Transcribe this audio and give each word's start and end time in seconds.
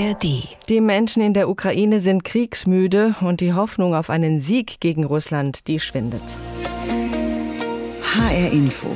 ARD. 0.00 0.48
Die 0.68 0.80
Menschen 0.80 1.22
in 1.22 1.34
der 1.34 1.48
Ukraine 1.48 2.00
sind 2.00 2.24
kriegsmüde 2.24 3.14
und 3.20 3.40
die 3.40 3.52
Hoffnung 3.52 3.94
auf 3.94 4.08
einen 4.08 4.40
Sieg 4.40 4.80
gegen 4.80 5.04
Russland, 5.04 5.68
die 5.68 5.78
schwindet. 5.80 6.22
HR 8.14 8.52
Info. 8.52 8.88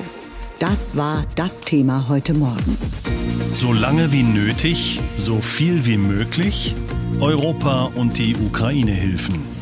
Das 0.61 0.97
war 0.97 1.25
das 1.37 1.61
Thema 1.61 2.09
heute 2.09 2.33
Morgen. 2.35 2.79
So 3.55 3.73
lange 3.73 4.13
wie 4.13 4.23
nötig, 4.23 5.01
so 5.17 5.41
viel 5.41 5.85
wie 5.85 5.99
möglich, 5.99 6.75
Europa 7.21 7.91
und 7.95 8.19
die 8.19 8.35
Ukraine 8.37 8.93
hilfen. 8.93 9.54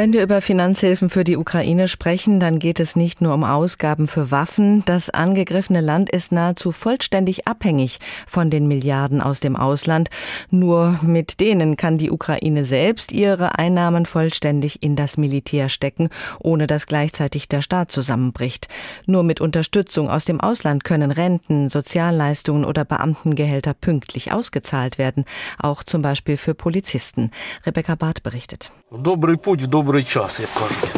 Wenn 0.00 0.12
wir 0.12 0.22
über 0.22 0.40
Finanzhilfen 0.40 1.10
für 1.10 1.24
die 1.24 1.36
Ukraine 1.36 1.88
sprechen, 1.88 2.38
dann 2.38 2.60
geht 2.60 2.78
es 2.78 2.94
nicht 2.94 3.20
nur 3.20 3.34
um 3.34 3.42
Ausgaben 3.42 4.06
für 4.06 4.30
Waffen. 4.30 4.84
Das 4.84 5.10
angegriffene 5.10 5.80
Land 5.80 6.08
ist 6.08 6.30
nahezu 6.30 6.70
vollständig 6.70 7.48
abhängig 7.48 7.98
von 8.24 8.48
den 8.48 8.68
Milliarden 8.68 9.20
aus 9.20 9.40
dem 9.40 9.56
Ausland. 9.56 10.08
Nur 10.52 11.00
mit 11.02 11.40
denen 11.40 11.76
kann 11.76 11.98
die 11.98 12.12
Ukraine 12.12 12.64
selbst 12.64 13.10
ihre 13.10 13.58
Einnahmen 13.58 14.06
vollständig 14.06 14.84
in 14.84 14.94
das 14.94 15.16
Militär 15.16 15.68
stecken, 15.68 16.10
ohne 16.38 16.68
dass 16.68 16.86
gleichzeitig 16.86 17.48
der 17.48 17.60
Staat 17.62 17.90
zusammenbricht. 17.90 18.68
Nur 19.08 19.24
mit 19.24 19.40
Unterstützung 19.40 20.08
aus 20.08 20.24
dem 20.24 20.40
Ausland 20.40 20.84
können 20.84 21.10
Renten, 21.10 21.70
Sozialleistungen 21.70 22.64
oder 22.64 22.84
Beamtengehälter 22.84 23.74
pünktlich 23.74 24.30
ausgezahlt 24.30 24.96
werden, 24.96 25.24
auch 25.58 25.82
zum 25.82 26.02
Beispiel 26.02 26.36
für 26.36 26.54
Polizisten. 26.54 27.32
Rebecca 27.66 27.96
Barth 27.96 28.22
berichtet. 28.22 28.70
Dobry 28.90 29.36
Put, 29.36 29.70
добрий 29.87 30.03
час, 30.03 30.39
як 30.39 30.49
кажуть. 30.53 30.91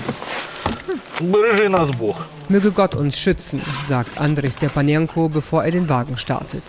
Бережи 1.22 1.70
нас 1.70 1.90
Бог. 1.90 2.16
Möge 2.50 2.72
Gott 2.72 2.94
uns 2.96 3.18
schützen, 3.18 3.62
sagt 3.88 4.18
Andrei 4.18 4.52
Stepanenko, 4.52 5.30
bevor 5.30 5.64
er 5.64 5.72
den 5.72 5.88
Wagen 5.90 6.18
startet. 6.18 6.64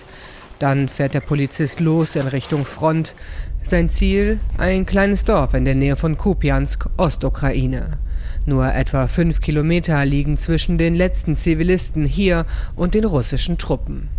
Dann 0.59 0.89
fährt 0.89 1.15
der 1.15 1.21
Polizist 1.21 1.81
los 1.81 2.17
in 2.17 2.29
Richtung 2.29 2.65
Front. 2.65 3.15
Sein 3.63 3.89
Ziel 3.89 4.39
ein 4.59 4.87
kleines 4.87 5.25
Dorf 5.25 5.53
in 5.55 5.65
der 5.65 5.75
Nähe 5.75 5.97
von 5.97 6.17
Kupiansk, 6.17 6.87
Ostukraine. 6.97 7.99
Nur 8.46 8.74
etwa 8.74 9.08
fünf 9.08 9.40
Kilometer 9.42 10.04
liegen 10.06 10.38
zwischen 10.38 10.78
den 10.78 10.96
letzten 10.96 11.36
Zivilisten 11.36 12.06
hier 12.06 12.46
und 12.76 12.94
den 12.94 13.06
russischen 13.06 13.58
Truppen. 13.58 14.10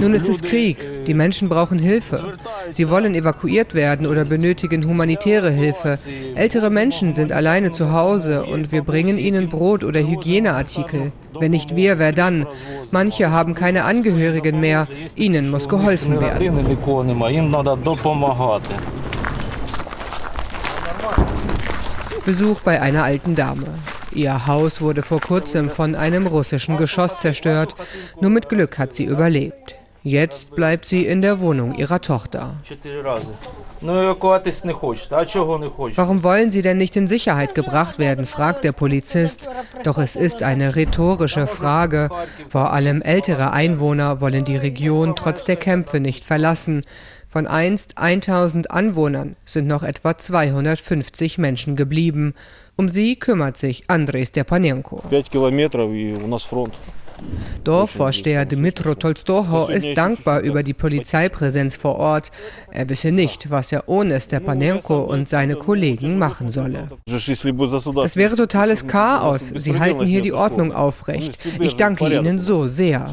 Nun 0.00 0.14
ist 0.14 0.28
es 0.28 0.40
Krieg. 0.42 0.76
Die 1.06 1.14
Menschen 1.14 1.48
brauchen 1.48 1.78
Hilfe. 1.78 2.34
Sie 2.70 2.88
wollen 2.88 3.14
evakuiert 3.14 3.74
werden 3.74 4.06
oder 4.06 4.24
benötigen 4.24 4.86
humanitäre 4.86 5.50
Hilfe. 5.50 5.98
Ältere 6.34 6.70
Menschen 6.70 7.14
sind 7.14 7.30
alleine 7.32 7.72
zu 7.72 7.92
Hause 7.92 8.44
und 8.44 8.72
wir 8.72 8.82
bringen 8.82 9.18
ihnen 9.18 9.48
Brot 9.48 9.84
oder 9.84 10.00
Hygieneartikel. 10.00 11.12
Wenn 11.38 11.50
nicht 11.50 11.76
wir, 11.76 11.98
wer 11.98 12.12
dann? 12.12 12.46
Manche 12.90 13.30
haben 13.30 13.54
keine 13.54 13.84
Angehörigen 13.84 14.60
mehr. 14.60 14.86
Ihnen 15.16 15.50
muss 15.50 15.68
geholfen 15.68 16.20
werden. 16.20 16.42
Besuch 22.24 22.60
bei 22.60 22.80
einer 22.80 23.04
alten 23.04 23.34
Dame. 23.34 23.66
Ihr 24.12 24.46
Haus 24.46 24.80
wurde 24.80 25.02
vor 25.02 25.20
kurzem 25.20 25.70
von 25.70 25.94
einem 25.94 26.26
russischen 26.26 26.76
Geschoss 26.76 27.18
zerstört. 27.18 27.74
Nur 28.20 28.30
mit 28.30 28.48
Glück 28.48 28.78
hat 28.78 28.94
sie 28.94 29.04
überlebt. 29.04 29.76
Jetzt 30.06 30.54
bleibt 30.54 30.86
sie 30.86 31.06
in 31.06 31.22
der 31.22 31.40
Wohnung 31.40 31.74
ihrer 31.76 31.98
Tochter. 31.98 32.56
Warum 35.94 36.22
wollen 36.22 36.50
Sie 36.50 36.60
denn 36.60 36.76
nicht 36.76 36.96
in 36.96 37.06
Sicherheit 37.06 37.54
gebracht 37.54 37.98
werden, 37.98 38.26
fragt 38.26 38.64
der 38.64 38.72
Polizist. 38.72 39.48
Doch 39.82 39.96
es 39.96 40.14
ist 40.14 40.42
eine 40.42 40.76
rhetorische 40.76 41.46
Frage. 41.46 42.10
Vor 42.50 42.74
allem 42.74 43.00
ältere 43.00 43.52
Einwohner 43.52 44.20
wollen 44.20 44.44
die 44.44 44.58
Region 44.58 45.16
trotz 45.16 45.44
der 45.44 45.56
Kämpfe 45.56 46.00
nicht 46.00 46.26
verlassen. 46.26 46.84
Von 47.34 47.48
einst 47.48 47.98
1000 47.98 48.70
Anwohnern 48.70 49.34
sind 49.44 49.66
noch 49.66 49.82
etwa 49.82 50.16
250 50.16 51.36
Menschen 51.38 51.74
geblieben. 51.74 52.34
Um 52.76 52.88
sie 52.88 53.16
kümmert 53.16 53.56
sich 53.56 53.90
Andrei 53.90 54.24
Stepanenko. 54.24 55.02
Dorfvorsteher 57.64 58.44
Dmitro 58.44 58.94
Tolstoho 58.94 59.68
ist 59.68 59.88
dankbar 59.96 60.40
über 60.40 60.62
die 60.62 60.74
Polizeipräsenz 60.74 61.76
vor 61.76 61.96
Ort. 61.96 62.30
Er 62.70 62.88
wisse 62.88 63.10
nicht, 63.10 63.50
was 63.50 63.72
er 63.72 63.88
ohne 63.88 64.20
Stepanenko 64.20 65.00
und 65.00 65.28
seine 65.28 65.56
Kollegen 65.56 66.18
machen 66.18 66.50
solle. 66.50 66.90
Es 67.06 68.16
wäre 68.16 68.36
totales 68.36 68.86
Chaos. 68.86 69.48
Sie 69.48 69.78
halten 69.78 70.04
hier 70.06 70.20
die 70.20 70.32
Ordnung 70.32 70.72
aufrecht. 70.72 71.38
Ich 71.60 71.76
danke 71.76 72.12
Ihnen 72.14 72.38
so 72.38 72.66
sehr. 72.66 73.12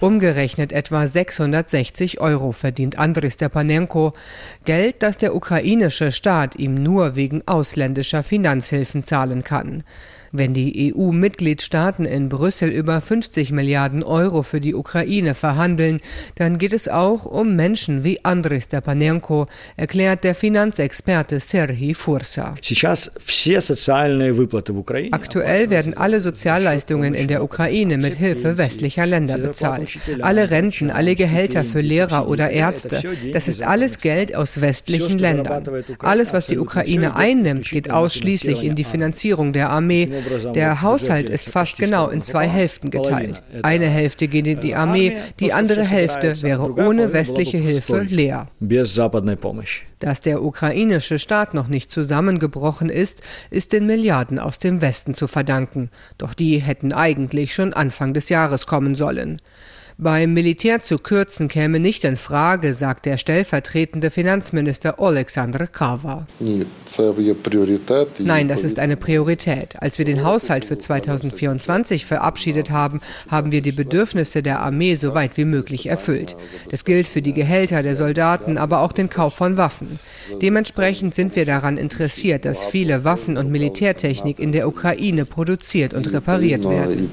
Umgerechnet 0.00 0.72
etwa 0.72 1.06
660 1.06 2.20
Euro 2.20 2.52
verdient 2.52 2.98
Andrei 2.98 3.30
Stepanenko. 3.30 4.14
Geld, 4.64 5.02
das 5.02 5.16
der 5.18 5.34
ukrainische 5.34 6.10
Staat 6.10 6.56
ihm 6.56 6.74
nur 6.74 7.14
wegen 7.14 7.42
ausländischer 7.46 8.22
Finanzhilfen 8.22 9.04
zahlen 9.04 9.44
kann. 9.44 9.84
Wenn 10.34 10.54
die 10.54 10.94
EU-Mitgliedstaaten 10.96 12.06
in 12.06 12.30
Brüssel 12.30 12.70
über 12.70 13.02
50 13.02 13.52
Milliarden 13.52 14.02
Euro 14.02 14.42
für 14.42 14.62
die 14.62 14.74
Ukraine 14.74 15.34
verhandeln, 15.34 15.98
dann 16.36 16.56
geht 16.56 16.72
es 16.72 16.88
auch 16.88 17.26
um 17.26 17.54
Menschen 17.54 18.02
wie 18.02 18.24
Andrei 18.24 18.58
Stepanenko, 18.62 19.46
erklärt 19.76 20.24
der 20.24 20.34
Finanzexperte 20.34 21.38
Serhii 21.38 21.92
Fursa. 21.92 22.54
Aktuell 25.10 25.68
werden 25.68 25.94
alle 25.98 26.20
Sozialleistungen 26.22 27.12
in 27.12 27.28
der 27.28 27.44
Ukraine 27.44 27.98
mit 27.98 28.14
Hilfe 28.14 28.56
westlicher 28.56 29.04
Länder 29.04 29.36
bezahlt. 29.36 29.98
Alle 30.22 30.48
Renten, 30.50 30.90
alle 30.90 31.14
Gehälter 31.14 31.62
für 31.62 31.82
Lehrer 31.82 32.26
oder 32.26 32.48
Ärzte, 32.48 33.02
das 33.34 33.48
ist 33.48 33.62
alles 33.62 33.98
Geld 33.98 34.34
aus 34.34 34.62
westlichen 34.62 35.18
Ländern. 35.18 35.68
Alles, 35.98 36.32
was 36.32 36.46
die 36.46 36.56
Ukraine 36.58 37.16
einnimmt, 37.16 37.68
geht 37.68 37.90
ausschließlich 37.90 38.64
in 38.64 38.76
die 38.76 38.84
Finanzierung 38.84 39.52
der 39.52 39.68
Armee, 39.68 40.08
der 40.54 40.82
Haushalt 40.82 41.28
ist 41.28 41.48
fast 41.48 41.78
genau 41.78 42.08
in 42.08 42.22
zwei 42.22 42.46
Hälften 42.46 42.90
geteilt. 42.90 43.42
Eine 43.62 43.86
Hälfte 43.86 44.28
geht 44.28 44.46
in 44.46 44.60
die 44.60 44.74
Armee, 44.74 45.16
die 45.40 45.52
andere 45.52 45.84
Hälfte 45.84 46.40
wäre 46.42 46.72
ohne 46.74 47.12
westliche 47.12 47.58
Hilfe 47.58 48.02
leer. 48.02 48.48
Dass 49.98 50.20
der 50.20 50.42
ukrainische 50.42 51.18
Staat 51.18 51.54
noch 51.54 51.68
nicht 51.68 51.92
zusammengebrochen 51.92 52.88
ist, 52.88 53.22
ist 53.50 53.72
den 53.72 53.86
Milliarden 53.86 54.38
aus 54.38 54.58
dem 54.58 54.80
Westen 54.80 55.14
zu 55.14 55.26
verdanken. 55.26 55.90
Doch 56.18 56.34
die 56.34 56.58
hätten 56.58 56.92
eigentlich 56.92 57.54
schon 57.54 57.72
Anfang 57.72 58.14
des 58.14 58.28
Jahres 58.28 58.66
kommen 58.66 58.94
sollen. 58.94 59.40
Beim 59.98 60.32
Militär 60.32 60.80
zu 60.80 60.98
kürzen 60.98 61.48
käme 61.48 61.78
nicht 61.78 62.04
in 62.04 62.16
Frage, 62.16 62.72
sagt 62.74 63.04
der 63.06 63.18
stellvertretende 63.18 64.10
Finanzminister 64.10 64.98
Alexander 64.98 65.66
Kava. 65.66 66.26
Nein, 68.26 68.48
das 68.48 68.64
ist 68.64 68.78
eine 68.78 68.96
Priorität. 68.96 69.80
Als 69.80 69.98
wir 69.98 70.04
den 70.04 70.24
Haushalt 70.24 70.64
für 70.64 70.78
2024 70.78 72.06
verabschiedet 72.06 72.70
haben, 72.70 73.00
haben 73.30 73.52
wir 73.52 73.60
die 73.60 73.72
Bedürfnisse 73.72 74.42
der 74.42 74.60
Armee 74.60 74.94
so 74.94 75.14
weit 75.14 75.36
wie 75.36 75.44
möglich 75.44 75.86
erfüllt. 75.86 76.36
Das 76.70 76.84
gilt 76.84 77.06
für 77.06 77.22
die 77.22 77.34
Gehälter 77.34 77.82
der 77.82 77.96
Soldaten, 77.96 78.58
aber 78.58 78.80
auch 78.80 78.92
den 78.92 79.10
Kauf 79.10 79.34
von 79.34 79.56
Waffen. 79.56 79.98
Dementsprechend 80.40 81.14
sind 81.14 81.36
wir 81.36 81.44
daran 81.44 81.76
interessiert, 81.76 82.44
dass 82.44 82.64
viele 82.64 83.04
Waffen 83.04 83.36
und 83.36 83.50
Militärtechnik 83.50 84.38
in 84.38 84.52
der 84.52 84.68
Ukraine 84.68 85.26
produziert 85.26 85.92
und 85.94 86.12
repariert 86.12 86.64
werden. 86.64 87.10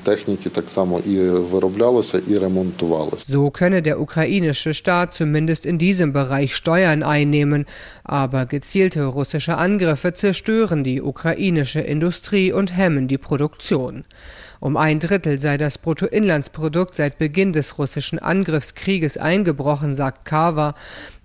So 3.27 3.49
könne 3.49 3.81
der 3.81 3.99
ukrainische 3.99 4.73
Staat 4.73 5.15
zumindest 5.15 5.65
in 5.65 5.77
diesem 5.77 6.13
Bereich 6.13 6.55
Steuern 6.55 7.03
einnehmen, 7.03 7.65
aber 8.03 8.45
gezielte 8.45 9.05
russische 9.05 9.57
Angriffe 9.57 10.13
zerstören 10.13 10.83
die 10.83 11.01
ukrainische 11.01 11.79
Industrie 11.79 12.51
und 12.51 12.75
hemmen 12.75 13.07
die 13.07 13.17
Produktion. 13.17 14.05
Um 14.61 14.75
ein 14.75 14.99
Drittel 14.99 15.39
sei 15.39 15.57
das 15.57 15.77
Bruttoinlandsprodukt 15.77 16.95
seit 16.95 17.17
Beginn 17.17 17.53
des 17.53 17.77
russischen 17.77 18.19
Angriffskrieges 18.19 19.17
eingebrochen, 19.17 19.95
sagt 19.95 20.25
Carver, 20.25 20.75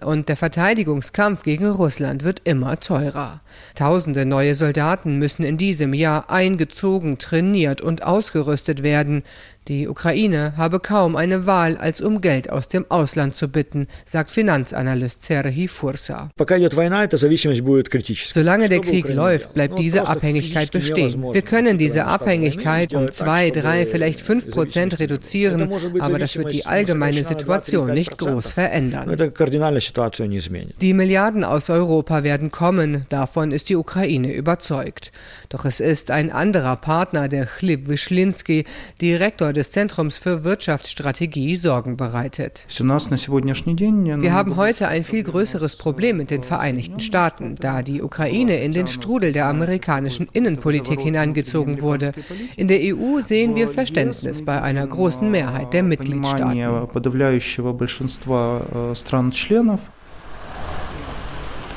und 0.04 0.28
der 0.28 0.36
Verteidigungskampf 0.36 1.42
gegen 1.42 1.68
Russland 1.68 2.24
wird 2.24 2.42
immer 2.44 2.78
teurer. 2.80 3.40
Tausende 3.74 4.26
neue 4.26 4.54
Soldaten 4.54 5.18
müssen 5.18 5.42
in 5.42 5.58
diesem 5.58 5.94
Jahr 5.94 6.30
eingezogen, 6.30 7.18
trainiert 7.18 7.80
und 7.80 8.02
ausgerüstet 8.02 8.82
werden. 8.82 9.22
Die 9.66 9.88
Ukraine 9.88 10.52
habe 10.58 10.78
kaum 10.78 11.16
eine 11.16 11.46
Wahl, 11.46 11.78
als 11.78 12.02
um 12.02 12.20
Geld 12.20 12.50
aus 12.50 12.68
dem 12.68 12.84
Ausland 12.90 13.34
zu 13.34 13.48
bitten, 13.48 13.86
sagt 14.04 14.30
Finanzanalyst 14.30 15.22
Serhii 15.22 15.68
Fursa. 15.68 16.28
Solange 18.30 18.68
der 18.68 18.80
Krieg 18.80 19.08
läuft, 19.08 19.54
bleibt 19.54 19.78
diese 19.78 20.06
Abhängigkeit 20.06 20.70
bestehen. 20.70 21.22
Wir 21.32 21.40
können 21.40 21.78
diese 21.78 22.04
Abhängigkeit 22.04 22.92
um 22.92 23.10
zwei, 23.10 23.48
drei, 23.48 23.86
vielleicht 23.86 24.20
fünf 24.20 24.50
Prozent 24.50 24.98
reduzieren, 24.98 25.72
aber 25.98 26.18
das 26.18 26.36
wird 26.36 26.52
die 26.52 26.66
allgemeine 26.66 27.24
Situation 27.24 27.94
nicht 27.94 28.18
groß 28.18 28.52
verändern. 28.52 29.08
Die 30.80 30.92
Milliarden 30.92 31.44
aus 31.44 31.70
Europa 31.70 32.22
werden 32.22 32.50
kommen, 32.50 33.06
davon 33.08 33.52
ist 33.52 33.68
die 33.68 33.76
Ukraine 33.76 34.34
überzeugt. 34.34 35.12
Doch 35.48 35.64
es 35.64 35.80
ist 35.80 36.10
ein 36.10 36.30
anderer 36.30 36.76
Partner, 36.76 37.28
der 37.28 37.46
Chleb 37.46 37.88
Wischlinski, 37.88 38.64
Direktor 39.00 39.52
des 39.52 39.70
Zentrums 39.70 40.18
für 40.18 40.44
Wirtschaftsstrategie, 40.44 41.56
Sorgen 41.56 41.96
bereitet. 41.96 42.66
Wir 44.22 44.32
haben 44.32 44.56
heute 44.56 44.88
ein 44.88 45.04
viel 45.04 45.22
größeres 45.22 45.76
Problem 45.76 46.16
mit 46.16 46.30
den 46.30 46.42
Vereinigten 46.42 47.00
Staaten, 47.00 47.56
da 47.60 47.82
die 47.82 48.02
Ukraine 48.02 48.60
in 48.60 48.72
den 48.72 48.86
Strudel 48.86 49.32
der 49.32 49.46
amerikanischen 49.46 50.28
Innenpolitik 50.32 51.00
hineingezogen 51.00 51.80
wurde. 51.80 52.12
In 52.56 52.68
der 52.68 52.80
EU 52.82 53.20
sehen 53.20 53.54
wir 53.54 53.68
Verständnis 53.68 54.44
bei 54.44 54.60
einer 54.60 54.86
großen 54.86 55.30
Mehrheit 55.30 55.72
der 55.72 55.82
Mitgliedstaaten. 55.82 56.58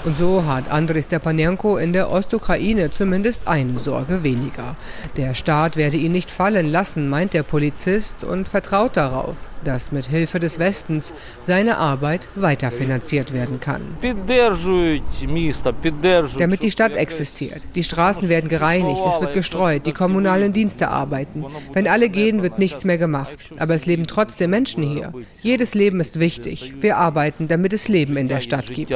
Und 0.05 0.17
so 0.17 0.45
hat 0.45 0.71
Andrei 0.71 1.01
Stepanenko 1.01 1.77
in 1.77 1.91
der 1.91 2.09
Ostukraine 2.11 2.91
zumindest 2.91 3.41
eine 3.47 3.77
Sorge 3.79 4.23
weniger. 4.23 4.75
Der 5.17 5.33
Staat 5.33 5.75
werde 5.75 5.97
ihn 5.97 6.11
nicht 6.11 6.31
fallen 6.31 6.67
lassen, 6.71 7.09
meint 7.09 7.33
der 7.33 7.44
Polizist 7.44 8.23
und 8.23 8.47
vertraut 8.47 8.95
darauf, 8.95 9.35
dass 9.65 9.91
mit 9.91 10.05
Hilfe 10.05 10.39
des 10.39 10.59
Westens 10.59 11.13
seine 11.41 11.77
Arbeit 11.77 12.27
weiterfinanziert 12.35 13.33
werden 13.33 13.59
kann. 13.59 13.81
Damit 16.39 16.63
die 16.63 16.71
Stadt 16.71 16.95
existiert. 16.95 17.61
Die 17.75 17.83
Straßen 17.83 18.29
werden 18.29 18.49
gereinigt, 18.49 19.01
es 19.09 19.19
wird 19.19 19.33
gestreut, 19.33 19.85
die 19.85 19.94
kommunalen 19.94 20.53
Dienste 20.53 20.89
arbeiten. 20.89 21.44
Wenn 21.73 21.88
alle 21.88 22.09
gehen, 22.09 22.44
wird 22.44 22.59
nichts 22.59 22.85
mehr 22.85 22.97
gemacht. 22.97 23.51
Aber 23.59 23.75
es 23.75 23.85
leben 23.85 24.05
trotzdem 24.07 24.51
Menschen 24.51 24.83
hier. 24.83 25.11
Jedes 25.41 25.75
Leben 25.75 25.99
ist 25.99 26.19
wichtig. 26.19 26.75
Wir 26.79 26.97
arbeiten, 26.97 27.47
damit 27.47 27.73
es 27.73 27.88
Leben 27.88 28.15
in 28.15 28.27
der 28.27 28.41
Stadt 28.41 28.67
gibt 28.67 28.95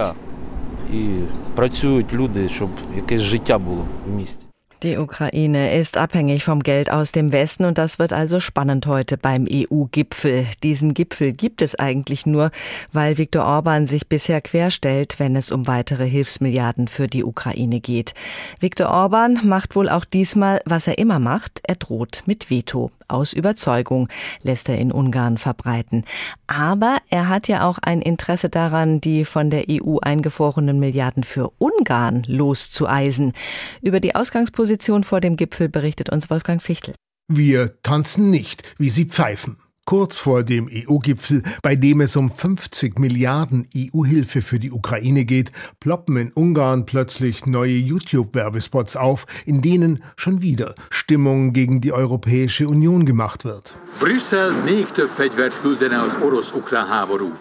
і 0.93 1.09
працюють 1.55 2.13
люди, 2.13 2.49
щоб 2.49 2.69
якесь 2.97 3.21
життя 3.21 3.59
було 3.59 3.87
в 4.07 4.17
місті. 4.17 4.47
Die 4.83 4.99
Ukraine 4.99 5.73
ist 5.73 5.97
abhängig 5.97 6.45
vom 6.45 6.63
Geld 6.63 6.91
aus 6.91 7.11
dem 7.11 7.33
Westen 7.33 7.65
und 7.65 7.79
das 7.79 7.99
wird 7.99 8.13
also 8.13 8.41
spannend 8.41 8.87
heute 8.87 9.17
beim 9.17 9.49
EU-Gipfel. 9.51 10.47
Diesen 10.63 10.93
Gipfel 10.93 11.33
gibt 11.33 11.63
es 11.63 11.77
eigentlich 11.77 12.27
nur, 12.27 12.51
weil 12.93 13.17
Viktor 13.17 13.47
Orban 13.47 13.87
sich 13.87 14.07
bisher 14.07 14.43
querstellt, 14.43 15.19
wenn 15.19 15.35
es 15.35 15.51
um 15.51 15.67
weitere 15.67 16.05
Hilfsmilliarden 16.05 16.89
für 16.89 17.09
die 17.09 17.25
Ukraine 17.25 17.81
geht. 17.81 18.13
Viktor 18.61 18.91
Orban 18.91 19.41
macht 19.45 19.77
wohl 19.77 19.89
auch 19.89 20.05
diesmal, 20.05 20.61
was 20.67 20.87
er 20.87 20.99
immer 20.99 21.21
macht, 21.21 21.63
er 21.67 21.77
droht 21.77 22.23
mit 22.27 22.51
Veto 22.51 22.91
aus 23.12 23.34
Überzeugung, 23.34 24.08
lässt 24.42 24.70
er 24.70 24.78
in 24.78 24.92
Ungarn 24.92 25.38
verbreiten. 25.38 26.06
Aber 26.48 26.98
er 27.10 27.30
hat 27.30 27.48
ja 27.48 27.68
auch 27.68 27.78
ein 27.82 28.02
Interesse 28.02 28.50
daran, 28.50 29.02
die 29.02 29.26
von 29.26 29.50
der 29.50 29.66
EU 29.70 29.98
eingefrorenen 30.02 30.80
Milliarden 30.80 31.24
für 31.24 31.52
Ungarn 31.58 32.24
loszueisen. 32.28 33.34
Über 33.82 34.00
die 34.00 34.16
Ausgangsposition 34.16 35.04
vor 35.04 35.22
dem 35.22 35.36
Gipfel 35.36 35.70
berichtet 35.70 36.10
uns 36.10 36.30
Wolfgang 36.30 36.62
Fichtel. 36.62 36.96
Wir 37.28 37.82
tanzen 37.82 38.30
nicht, 38.30 38.64
wie 38.78 38.90
sie 38.90 39.06
pfeifen. 39.06 39.61
Kurz 39.86 40.18
vor 40.18 40.44
dem 40.44 40.70
EU-Gipfel, 40.72 41.42
bei 41.64 41.76
dem 41.76 42.02
es 42.02 42.16
um 42.16 42.30
50 42.30 43.00
Milliarden 43.00 43.68
EU-Hilfe 43.76 44.44
für 44.44 44.60
die 44.60 44.72
Ukraine 44.72 45.26
geht, 45.26 45.52
ploppen 45.80 46.18
in 46.18 46.32
Ungarn 46.32 46.86
plötzlich 46.86 47.48
neue 47.48 47.74
YouTube-Werbespots 47.74 48.96
auf, 48.96 49.26
in 49.46 49.62
denen 49.62 50.04
schon 50.16 50.44
wieder 50.44 50.76
Stimmung 50.92 51.52
gegen 51.52 51.82
die 51.82 51.94
Europäische 51.94 52.68
Union 52.68 53.06
gemacht 53.06 53.44
wird. 53.44 53.76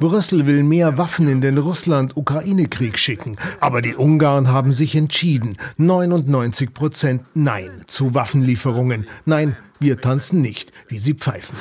Brüssel 0.01 0.47
will 0.47 0.63
mehr 0.63 0.97
Waffen 0.97 1.29
in 1.29 1.43
den 1.43 1.59
Russland-Ukraine-Krieg 1.59 2.99
schicken, 2.99 3.37
aber 3.61 3.83
die 3.83 3.95
Ungarn 3.95 4.49
haben 4.49 4.73
sich 4.73 4.97
entschieden. 4.97 5.59
99 5.77 6.73
Prozent 6.73 7.23
Nein 7.35 7.85
zu 7.87 8.15
Waffenlieferungen. 8.15 9.07
Nein 9.27 9.57
wir 9.81 10.01
tanzen 10.01 10.41
nicht, 10.41 10.73
wie 10.89 10.99
sie 10.99 11.15
pfeifen. 11.15 11.57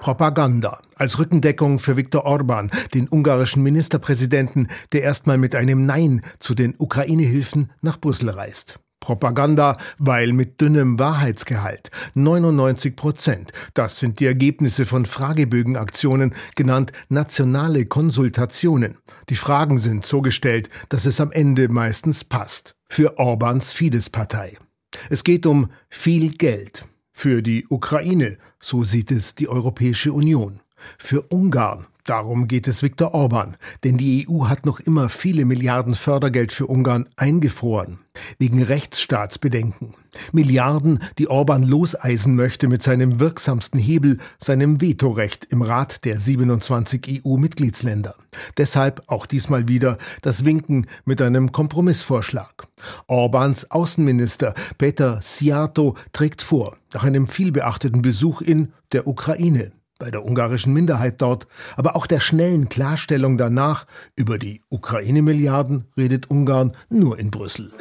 Propaganda 0.00 0.80
als 0.94 1.18
Rückendeckung 1.18 1.78
für 1.78 1.96
Viktor 1.96 2.24
Orban, 2.24 2.70
den 2.94 3.08
ungarischen 3.08 3.62
Ministerpräsidenten, 3.62 4.68
der 4.92 5.02
erstmal 5.02 5.38
mit 5.38 5.54
einem 5.54 5.86
Nein 5.86 6.22
zu 6.38 6.54
den 6.54 6.74
Ukraine-Hilfen 6.78 7.72
nach 7.80 8.00
Brüssel 8.00 8.30
reist. 8.30 8.78
Propaganda, 9.00 9.78
weil 9.98 10.32
mit 10.32 10.60
dünnem 10.60 10.98
Wahrheitsgehalt. 10.98 11.90
99 12.14 12.96
Prozent. 12.96 13.52
Das 13.74 13.98
sind 14.00 14.20
die 14.20 14.26
Ergebnisse 14.26 14.86
von 14.86 15.06
Fragebögenaktionen, 15.06 16.34
genannt 16.56 16.92
nationale 17.08 17.86
Konsultationen. 17.86 18.98
Die 19.28 19.36
Fragen 19.36 19.78
sind 19.78 20.04
so 20.04 20.20
gestellt, 20.20 20.68
dass 20.88 21.06
es 21.06 21.20
am 21.20 21.30
Ende 21.30 21.68
meistens 21.68 22.24
passt. 22.24 22.74
Für 22.90 23.18
Orbans 23.18 23.72
Fidesz-Partei. 23.72 24.58
Es 25.10 25.24
geht 25.24 25.46
um 25.46 25.70
viel 25.88 26.30
Geld. 26.30 26.86
Für 27.12 27.42
die 27.42 27.66
Ukraine, 27.68 28.38
so 28.60 28.84
sieht 28.84 29.10
es 29.10 29.34
die 29.34 29.48
Europäische 29.48 30.12
Union. 30.12 30.60
Für 30.98 31.22
Ungarn, 31.30 31.86
Darum 32.08 32.48
geht 32.48 32.66
es 32.66 32.82
Viktor 32.82 33.12
Orban, 33.12 33.54
denn 33.84 33.98
die 33.98 34.26
EU 34.26 34.46
hat 34.46 34.64
noch 34.64 34.80
immer 34.80 35.10
viele 35.10 35.44
Milliarden 35.44 35.94
Fördergeld 35.94 36.52
für 36.52 36.66
Ungarn 36.66 37.06
eingefroren, 37.16 37.98
wegen 38.38 38.62
Rechtsstaatsbedenken. 38.62 39.92
Milliarden, 40.32 41.00
die 41.18 41.28
Orban 41.28 41.64
loseisen 41.64 42.34
möchte 42.34 42.66
mit 42.66 42.82
seinem 42.82 43.20
wirksamsten 43.20 43.78
Hebel, 43.78 44.16
seinem 44.38 44.80
Vetorecht 44.80 45.44
im 45.50 45.60
Rat 45.60 46.06
der 46.06 46.18
27 46.18 47.22
EU-Mitgliedsländer. 47.26 48.14
Deshalb 48.56 49.02
auch 49.08 49.26
diesmal 49.26 49.68
wieder 49.68 49.98
das 50.22 50.46
Winken 50.46 50.86
mit 51.04 51.20
einem 51.20 51.52
Kompromissvorschlag. 51.52 52.68
Orbans 53.06 53.70
Außenminister 53.70 54.54
Peter 54.78 55.20
Siato 55.20 55.94
trägt 56.14 56.40
vor, 56.40 56.78
nach 56.94 57.04
einem 57.04 57.28
vielbeachteten 57.28 58.00
Besuch 58.00 58.40
in 58.40 58.72
der 58.92 59.06
Ukraine 59.06 59.72
bei 59.98 60.10
der 60.12 60.24
ungarischen 60.24 60.72
Minderheit 60.72 61.20
dort, 61.20 61.48
aber 61.76 61.96
auch 61.96 62.06
der 62.06 62.20
schnellen 62.20 62.68
Klarstellung 62.68 63.36
danach 63.36 63.84
über 64.14 64.38
die 64.38 64.62
Ukraine-Milliarden 64.68 65.86
redet 65.96 66.30
Ungarn 66.30 66.76
nur 66.88 67.18
in 67.18 67.32
Brüssel. 67.32 67.72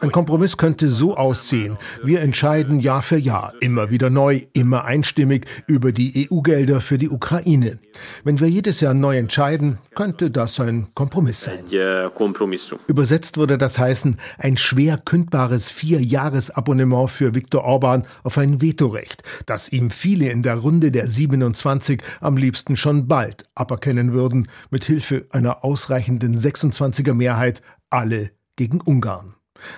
Ein 0.00 0.12
Kompromiss 0.12 0.56
könnte 0.56 0.88
so 0.88 1.16
aussehen. 1.16 1.76
Wir 2.02 2.20
entscheiden 2.20 2.80
Jahr 2.80 3.02
für 3.02 3.18
Jahr, 3.18 3.52
immer 3.60 3.90
wieder 3.90 4.08
neu, 4.08 4.42
immer 4.54 4.84
einstimmig 4.84 5.46
über 5.66 5.92
die 5.92 6.28
EU-Gelder 6.30 6.80
für 6.80 6.96
die 6.96 7.10
Ukraine. 7.10 7.78
Wenn 8.24 8.40
wir 8.40 8.48
jedes 8.48 8.80
Jahr 8.80 8.94
neu 8.94 9.18
entscheiden, 9.18 9.78
könnte 9.94 10.30
das 10.30 10.58
ein 10.58 10.86
Kompromiss 10.94 11.42
sein. 11.42 11.66
Übersetzt 12.86 13.36
würde 13.36 13.58
das 13.58 13.78
heißen, 13.78 14.18
ein 14.38 14.56
schwer 14.56 14.96
kündbares 14.96 15.70
Vier-Jahres-Abonnement 15.70 17.10
für 17.10 17.34
Viktor 17.34 17.64
Orban 17.64 18.06
auf 18.22 18.38
ein 18.38 18.62
Vetorecht 18.62 19.22
das 19.50 19.68
ihm 19.68 19.90
viele 19.90 20.30
in 20.30 20.44
der 20.44 20.54
Runde 20.54 20.92
der 20.92 21.08
27 21.08 22.00
am 22.20 22.36
liebsten 22.36 22.76
schon 22.76 23.08
bald 23.08 23.42
aberkennen 23.56 24.12
würden, 24.12 24.46
mit 24.70 24.84
Hilfe 24.84 25.26
einer 25.30 25.64
ausreichenden 25.64 26.38
26er 26.38 27.14
Mehrheit 27.14 27.60
alle 27.90 28.30
gegen 28.54 28.80
Ungarn. 28.80 29.34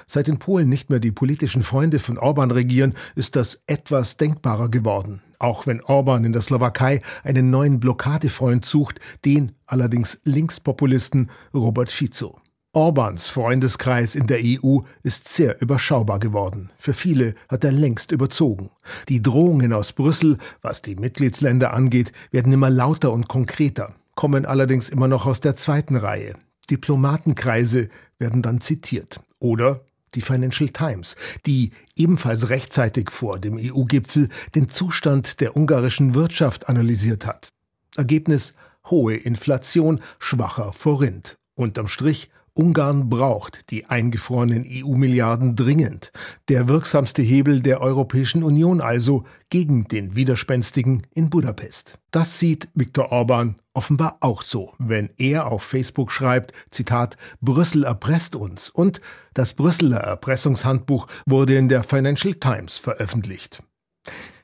Seit 0.07 0.29
in 0.29 0.39
Polen 0.39 0.69
nicht 0.69 0.91
mehr 0.91 1.01
die 1.01 1.11
politischen 1.11 1.63
Freunde 1.63 2.01
von 2.01 2.19
Orban 2.19 2.51
regieren, 2.51 2.93
ist 3.17 3.35
das 3.35 3.63
etwas 3.67 4.19
denkbarer 4.19 4.69
geworden. 4.69 5.23
Auch 5.39 5.67
wenn 5.67 5.83
Orban 5.83 6.27
in 6.27 6.35
der 6.35 6.43
Slowakei 6.43 7.01
einen 7.25 7.49
neuen 7.49 7.81
Blockadefreund 7.81 8.67
sucht, 8.67 9.01
den 9.25 9.53
allerdings 9.65 10.21
Linkspopulisten 10.25 11.31
Robert 11.55 11.91
Fico. 11.91 12.42
Orbans 12.75 13.27
Freundeskreis 13.27 14.15
in 14.15 14.27
der 14.27 14.41
EU 14.43 14.79
ist 15.03 15.29
sehr 15.29 15.61
überschaubar 15.61 16.19
geworden. 16.19 16.71
Für 16.79 16.95
viele 16.95 17.35
hat 17.51 17.65
er 17.65 17.73
längst 17.73 18.13
überzogen. 18.13 18.71
Die 19.11 19.21
Drohungen 19.21 19.75
aus 19.75 19.93
Brüssel, 19.93 20.39
was 20.63 20.81
die 20.81 20.97
Mitgliedsländer 20.97 21.75
angeht, 21.75 22.13
werden 22.31 22.51
immer 22.51 22.71
lauter 22.71 23.13
und 23.13 23.29
konkreter, 23.29 23.95
kommen 24.15 24.47
allerdings 24.47 24.89
immer 24.89 25.07
noch 25.07 25.27
aus 25.27 25.43
der 25.43 25.55
zweiten 25.55 25.97
Reihe. 25.97 26.33
Diplomatenkreise 26.71 27.91
werden 28.19 28.41
dann 28.41 28.63
zitiert. 28.63 29.21
Oder 29.39 29.85
die 30.15 30.23
Financial 30.23 30.71
Times, 30.71 31.17
die 31.45 31.73
ebenfalls 31.95 32.49
rechtzeitig 32.49 33.11
vor 33.11 33.39
dem 33.39 33.59
EU-Gipfel 33.59 34.31
den 34.55 34.71
Zustand 34.71 35.43
der 35.43 35.59
ungarischen 35.59 36.15
Wirtschaft 36.15 36.71
analysiert 36.71 37.27
hat. 37.27 37.51
Ergebnis 37.97 38.55
hohe 38.87 39.15
Inflation, 39.15 40.01
schwacher 40.19 40.73
Forint. 40.73 41.37
Unterm 41.55 41.87
Strich 41.87 42.31
Ungarn 42.55 43.09
braucht 43.09 43.71
die 43.71 43.87
eingefrorenen 43.87 44.67
EU-Milliarden 44.69 45.57
dringend. 45.57 46.13
Der 46.49 46.69
wirksamste 46.69 47.23
Hebel 47.23 47.61
der 47.63 47.81
Europäischen 47.81 48.43
Union 48.43 48.83
also 48.83 49.25
gegen 49.49 49.89
den 49.89 50.17
Widerspenstigen 50.17 51.07
in 51.15 51.31
Budapest. 51.31 51.99
Das 52.11 52.39
sieht 52.39 52.69
Viktor 52.75 53.11
Orban 53.11 53.57
offenbar 53.73 54.19
auch 54.21 54.43
so, 54.43 54.75
wenn 54.79 55.09
er 55.17 55.47
auf 55.47 55.63
Facebook 55.63 56.13
schreibt, 56.13 56.53
Zitat, 56.71 57.17
Brüssel 57.41 57.85
erpresst 57.85 58.37
uns 58.37 58.69
und 58.69 59.01
das 59.33 59.55
Brüsseler 59.55 60.01
Erpressungshandbuch 60.01 61.07
wurde 61.25 61.57
in 61.57 61.71
der 61.71 61.83
Financial 61.83 62.35
Times 62.35 62.77
veröffentlicht. 62.77 63.63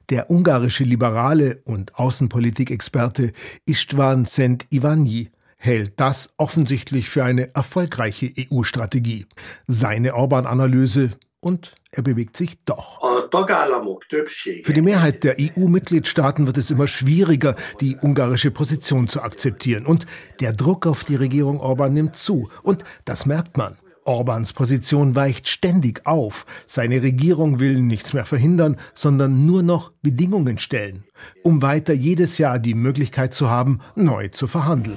Der 0.08 0.30
ungarische 0.30 0.84
Liberale 0.84 1.60
und 1.64 1.96
Außenpolitikexperte 1.96 3.32
Istvan 3.66 4.24
Szent 4.24 4.66
Iványi 4.72 5.28
hält 5.58 6.00
das 6.00 6.30
offensichtlich 6.38 7.08
für 7.08 7.24
eine 7.24 7.54
erfolgreiche 7.54 8.32
EU-Strategie. 8.38 9.26
Seine 9.66 10.14
Orban-Analyse 10.14 11.10
und 11.40 11.74
er 11.92 12.02
bewegt 12.02 12.36
sich 12.36 12.64
doch. 12.64 13.00
Für 13.30 14.72
die 14.72 14.82
Mehrheit 14.82 15.24
der 15.24 15.36
EU-Mitgliedstaaten 15.38 16.46
wird 16.46 16.58
es 16.58 16.70
immer 16.70 16.86
schwieriger, 16.88 17.54
die 17.80 17.96
ungarische 17.96 18.50
Position 18.50 19.08
zu 19.08 19.22
akzeptieren. 19.22 19.86
Und 19.86 20.06
der 20.40 20.52
Druck 20.52 20.86
auf 20.86 21.04
die 21.04 21.16
Regierung 21.16 21.60
Orban 21.60 21.94
nimmt 21.94 22.16
zu. 22.16 22.50
Und 22.62 22.84
das 23.04 23.26
merkt 23.26 23.56
man. 23.56 23.76
Orbans 24.04 24.54
Position 24.54 25.14
weicht 25.14 25.48
ständig 25.48 26.06
auf. 26.06 26.46
Seine 26.66 27.02
Regierung 27.02 27.60
will 27.60 27.80
nichts 27.80 28.14
mehr 28.14 28.24
verhindern, 28.24 28.78
sondern 28.94 29.44
nur 29.44 29.62
noch 29.62 29.92
Bedingungen 30.02 30.58
stellen, 30.58 31.04
um 31.42 31.60
weiter 31.60 31.92
jedes 31.92 32.38
Jahr 32.38 32.58
die 32.58 32.74
Möglichkeit 32.74 33.34
zu 33.34 33.50
haben, 33.50 33.80
neu 33.94 34.28
zu 34.28 34.46
verhandeln. 34.46 34.96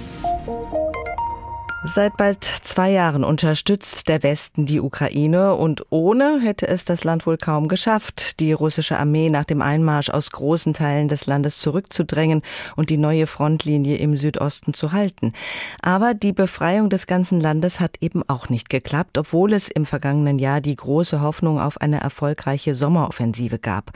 Seit 1.83 2.15
bald 2.15 2.43
zwei 2.43 2.91
Jahren 2.91 3.23
unterstützt 3.23 4.07
der 4.07 4.21
Westen 4.21 4.67
die 4.67 4.79
Ukraine 4.79 5.55
und 5.55 5.83
ohne 5.89 6.39
hätte 6.39 6.67
es 6.67 6.85
das 6.85 7.03
Land 7.03 7.25
wohl 7.25 7.37
kaum 7.37 7.67
geschafft, 7.67 8.39
die 8.39 8.53
russische 8.53 8.99
Armee 8.99 9.29
nach 9.29 9.45
dem 9.45 9.63
Einmarsch 9.63 10.11
aus 10.11 10.29
großen 10.29 10.75
Teilen 10.75 11.07
des 11.07 11.25
Landes 11.25 11.57
zurückzudrängen 11.57 12.43
und 12.75 12.91
die 12.91 12.97
neue 12.97 13.25
Frontlinie 13.25 13.97
im 13.97 14.15
Südosten 14.15 14.75
zu 14.75 14.91
halten. 14.91 15.33
Aber 15.81 16.13
die 16.13 16.33
Befreiung 16.33 16.91
des 16.91 17.07
ganzen 17.07 17.41
Landes 17.41 17.79
hat 17.79 17.97
eben 17.99 18.21
auch 18.29 18.49
nicht 18.49 18.69
geklappt, 18.69 19.17
obwohl 19.17 19.51
es 19.51 19.67
im 19.67 19.87
vergangenen 19.87 20.37
Jahr 20.37 20.61
die 20.61 20.75
große 20.75 21.19
Hoffnung 21.19 21.59
auf 21.59 21.81
eine 21.81 21.99
erfolgreiche 21.99 22.75
Sommeroffensive 22.75 23.57
gab. 23.57 23.91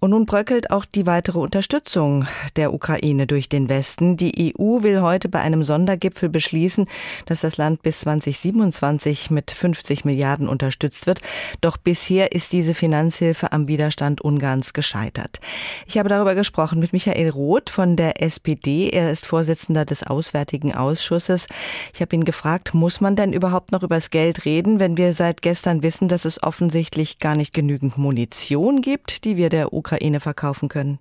Und 0.00 0.10
nun 0.10 0.26
bröckelt 0.26 0.70
auch 0.70 0.84
die 0.84 1.06
weitere 1.06 1.38
Unterstützung 1.38 2.26
der 2.56 2.74
Ukraine 2.74 3.26
durch 3.26 3.48
den 3.48 3.68
Westen. 3.68 4.16
Die 4.16 4.54
EU 4.58 4.82
will 4.82 5.00
heute 5.00 5.28
bei 5.28 5.40
einem 5.40 5.64
Sondergipfel 5.64 6.28
beschließen, 6.28 6.86
dass 7.26 7.40
das 7.40 7.56
Land 7.56 7.82
bis 7.82 8.00
2027 8.00 9.30
mit 9.30 9.50
50 9.50 10.04
Milliarden 10.04 10.48
unterstützt 10.48 11.06
wird. 11.06 11.20
Doch 11.60 11.76
bisher 11.76 12.32
ist 12.32 12.52
diese 12.52 12.74
Finanzhilfe 12.74 13.52
am 13.52 13.68
Widerstand 13.68 14.20
Ungarns 14.20 14.72
gescheitert. 14.72 15.40
Ich 15.86 15.96
habe 15.98 16.08
darüber 16.08 16.34
gesprochen 16.34 16.80
mit 16.80 16.92
Michael 16.92 17.30
Roth 17.30 17.70
von 17.70 17.96
der 17.96 18.20
SPD. 18.20 18.90
Er 18.90 19.10
ist 19.10 19.26
Vorsitzender 19.26 19.84
des 19.84 20.06
Auswärtigen 20.06 20.74
Ausschusses. 20.74 21.46
Ich 21.94 22.00
habe 22.00 22.14
ihn 22.14 22.24
gefragt, 22.24 22.74
muss 22.74 23.00
man 23.00 23.16
denn 23.16 23.32
überhaupt 23.32 23.72
noch 23.72 23.82
über 23.82 23.94
das 23.94 24.10
Geld 24.10 24.44
reden, 24.44 24.80
wenn 24.80 24.96
wir 24.96 25.12
seit 25.12 25.40
gestern 25.40 25.82
wissen, 25.82 26.08
dass 26.08 26.24
es 26.24 26.42
offensichtlich 26.42 27.18
gar 27.18 27.36
nicht 27.36 27.54
genügend 27.54 27.96
Munition 27.96 28.82
gibt, 28.82 29.24
die 29.24 29.36
wir 29.36 29.48
der 29.48 29.72
Ukraine 29.72 29.83
Ukraine 29.84 30.18
verkaufen 30.18 30.70
können? 30.70 30.98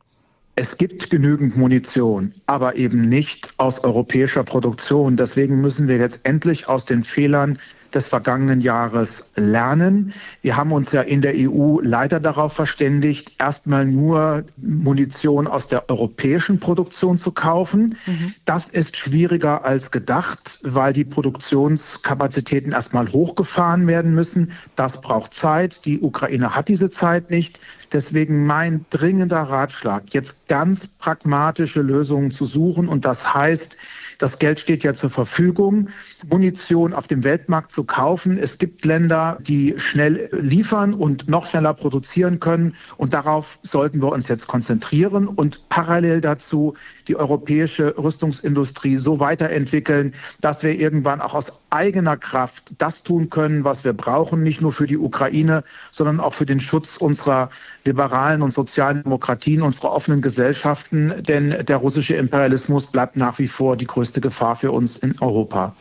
Es 0.55 0.77
gibt 0.77 1.09
genügend 1.09 1.55
Munition, 1.57 2.33
aber 2.47 2.75
eben 2.75 3.07
nicht 3.09 3.53
aus 3.57 3.79
europäischer 3.79 4.43
Produktion. 4.43 5.15
Deswegen 5.15 5.61
müssen 5.61 5.87
wir 5.87 5.97
jetzt 5.97 6.19
endlich 6.25 6.67
aus 6.67 6.83
den 6.83 7.01
Fehlern 7.03 7.57
des 7.93 8.07
vergangenen 8.07 8.61
Jahres 8.61 9.31
lernen. 9.35 10.13
Wir 10.41 10.57
haben 10.57 10.71
uns 10.71 10.91
ja 10.91 11.01
in 11.01 11.21
der 11.21 11.33
EU 11.35 11.79
leider 11.81 12.19
darauf 12.19 12.53
verständigt, 12.53 13.33
erstmal 13.39 13.85
nur 13.85 14.45
Munition 14.57 15.47
aus 15.47 15.67
der 15.67 15.89
europäischen 15.89 16.59
Produktion 16.59 17.17
zu 17.17 17.31
kaufen. 17.31 17.97
Mhm. 18.05 18.33
Das 18.45 18.65
ist 18.65 18.97
schwieriger 18.97 19.63
als 19.63 19.91
gedacht, 19.91 20.59
weil 20.63 20.93
die 20.93 21.05
Produktionskapazitäten 21.05 22.71
erstmal 22.71 23.11
hochgefahren 23.11 23.87
werden 23.87 24.15
müssen. 24.15 24.51
Das 24.75 25.01
braucht 25.01 25.33
Zeit. 25.33 25.85
Die 25.85 26.01
Ukraine 26.01 26.55
hat 26.55 26.67
diese 26.67 26.89
Zeit 26.89 27.29
nicht. 27.29 27.59
Deswegen 27.91 28.47
mein 28.47 28.85
dringender 28.89 29.41
Ratschlag, 29.41 30.13
jetzt 30.13 30.47
ganz 30.47 30.87
pragmatische 30.87 31.81
Lösungen 31.81 32.31
zu 32.31 32.45
suchen. 32.45 32.87
Und 32.87 33.05
das 33.05 33.33
heißt, 33.33 33.77
das 34.17 34.39
Geld 34.39 34.59
steht 34.59 34.83
ja 34.83 34.93
zur 34.93 35.09
Verfügung, 35.09 35.89
Munition 36.29 36.93
auf 36.93 37.07
dem 37.07 37.23
Weltmarkt 37.23 37.71
zu 37.71 37.83
kaufen. 37.83 38.37
Es 38.37 38.57
gibt 38.57 38.85
Länder, 38.85 39.37
die 39.41 39.75
schnell 39.77 40.29
liefern 40.31 40.93
und 40.93 41.27
noch 41.27 41.49
schneller 41.49 41.73
produzieren 41.73 42.39
können. 42.39 42.75
Und 42.97 43.13
darauf 43.13 43.59
sollten 43.61 44.01
wir 44.01 44.11
uns 44.11 44.27
jetzt 44.27 44.47
konzentrieren 44.47 45.27
und 45.27 45.69
parallel 45.69 46.21
dazu 46.21 46.75
die 47.07 47.15
europäische 47.15 47.97
Rüstungsindustrie 47.97 48.97
so 48.97 49.19
weiterentwickeln, 49.19 50.13
dass 50.41 50.63
wir 50.63 50.79
irgendwann 50.79 51.21
auch 51.21 51.33
aus 51.33 51.51
eigener 51.69 52.17
Kraft 52.17 52.71
das 52.77 53.03
tun 53.03 53.29
können, 53.29 53.63
was 53.63 53.83
wir 53.83 53.93
brauchen, 53.93 54.43
nicht 54.43 54.61
nur 54.61 54.71
für 54.71 54.87
die 54.87 54.97
Ukraine, 54.97 55.63
sondern 55.91 56.19
auch 56.19 56.33
für 56.33 56.45
den 56.45 56.61
Schutz 56.61 56.97
unserer 56.97 57.49
liberalen 57.83 58.41
und 58.41 58.53
sozialen 58.53 59.03
Demokratien, 59.03 59.61
unserer 59.61 59.91
offenen 59.91 60.21
Gesellschaften. 60.21 61.13
Denn 61.23 61.65
der 61.65 61.77
russische 61.77 62.15
Imperialismus 62.15 62.85
bleibt 62.85 63.17
nach 63.17 63.39
wie 63.39 63.47
vor 63.47 63.75
die 63.75 63.87
größte 63.87 64.21
Gefahr 64.21 64.55
für 64.55 64.71
uns 64.71 64.97
in 64.97 65.15
Europa. 65.19 65.75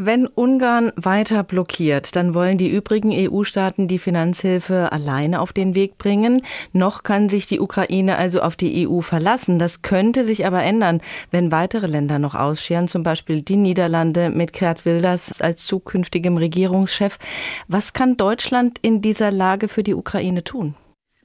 Wenn 0.00 0.28
Ungarn 0.28 0.92
weiter 0.94 1.42
blockiert, 1.42 2.14
dann 2.14 2.32
wollen 2.32 2.56
die 2.56 2.68
übrigen 2.68 3.10
EU-Staaten 3.12 3.88
die 3.88 3.98
Finanzhilfe 3.98 4.92
alleine 4.92 5.40
auf 5.40 5.52
den 5.52 5.74
Weg 5.74 5.98
bringen. 5.98 6.40
Noch 6.72 7.02
kann 7.02 7.28
sich 7.28 7.46
die 7.46 7.58
Ukraine 7.58 8.16
also 8.16 8.40
auf 8.40 8.54
die 8.54 8.86
EU 8.86 9.00
verlassen. 9.00 9.58
Das 9.58 9.82
könnte 9.82 10.24
sich 10.24 10.46
aber 10.46 10.62
ändern, 10.62 11.00
wenn 11.32 11.50
weitere 11.50 11.88
Länder 11.88 12.20
noch 12.20 12.36
ausscheren, 12.36 12.86
zum 12.86 13.02
Beispiel 13.02 13.42
die 13.42 13.56
Niederlande 13.56 14.30
mit 14.30 14.52
Gerd 14.52 14.84
Wilders 14.84 15.40
als 15.40 15.66
zukünftigem 15.66 16.36
Regierungschef. 16.36 17.18
Was 17.66 17.92
kann 17.92 18.16
Deutschland 18.16 18.78
in 18.80 19.02
dieser 19.02 19.32
Lage 19.32 19.66
für 19.66 19.82
die 19.82 19.94
Ukraine 19.94 20.44
tun? 20.44 20.76